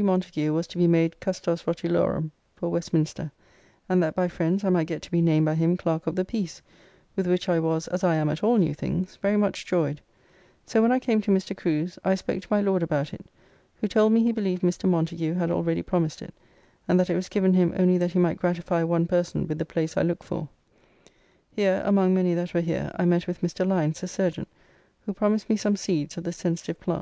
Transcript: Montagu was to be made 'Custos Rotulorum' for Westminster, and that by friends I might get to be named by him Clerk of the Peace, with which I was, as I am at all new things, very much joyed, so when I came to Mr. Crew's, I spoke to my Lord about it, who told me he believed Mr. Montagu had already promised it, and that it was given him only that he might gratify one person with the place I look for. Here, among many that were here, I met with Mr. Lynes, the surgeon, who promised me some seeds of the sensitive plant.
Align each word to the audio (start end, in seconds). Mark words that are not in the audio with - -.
Montagu 0.00 0.52
was 0.54 0.68
to 0.68 0.78
be 0.78 0.86
made 0.86 1.18
'Custos 1.18 1.64
Rotulorum' 1.64 2.30
for 2.54 2.68
Westminster, 2.68 3.32
and 3.88 4.00
that 4.00 4.14
by 4.14 4.28
friends 4.28 4.62
I 4.62 4.68
might 4.68 4.86
get 4.86 5.02
to 5.02 5.10
be 5.10 5.20
named 5.20 5.46
by 5.46 5.56
him 5.56 5.76
Clerk 5.76 6.06
of 6.06 6.14
the 6.14 6.24
Peace, 6.24 6.62
with 7.16 7.26
which 7.26 7.48
I 7.48 7.58
was, 7.58 7.88
as 7.88 8.04
I 8.04 8.14
am 8.14 8.28
at 8.28 8.44
all 8.44 8.58
new 8.58 8.74
things, 8.74 9.16
very 9.20 9.36
much 9.36 9.66
joyed, 9.66 10.00
so 10.64 10.80
when 10.80 10.92
I 10.92 11.00
came 11.00 11.20
to 11.22 11.32
Mr. 11.32 11.56
Crew's, 11.56 11.98
I 12.04 12.14
spoke 12.14 12.42
to 12.42 12.48
my 12.48 12.60
Lord 12.60 12.80
about 12.84 13.12
it, 13.12 13.26
who 13.80 13.88
told 13.88 14.12
me 14.12 14.22
he 14.22 14.30
believed 14.30 14.62
Mr. 14.62 14.88
Montagu 14.88 15.34
had 15.34 15.50
already 15.50 15.82
promised 15.82 16.22
it, 16.22 16.32
and 16.86 17.00
that 17.00 17.10
it 17.10 17.16
was 17.16 17.28
given 17.28 17.54
him 17.54 17.74
only 17.76 17.98
that 17.98 18.12
he 18.12 18.20
might 18.20 18.38
gratify 18.38 18.84
one 18.84 19.04
person 19.08 19.48
with 19.48 19.58
the 19.58 19.64
place 19.66 19.96
I 19.96 20.02
look 20.02 20.22
for. 20.22 20.48
Here, 21.50 21.82
among 21.84 22.14
many 22.14 22.34
that 22.34 22.54
were 22.54 22.60
here, 22.60 22.92
I 22.94 23.04
met 23.04 23.26
with 23.26 23.40
Mr. 23.40 23.66
Lynes, 23.66 24.00
the 24.00 24.06
surgeon, 24.06 24.46
who 25.06 25.12
promised 25.12 25.50
me 25.50 25.56
some 25.56 25.74
seeds 25.74 26.16
of 26.16 26.22
the 26.22 26.30
sensitive 26.32 26.78
plant. 26.78 26.96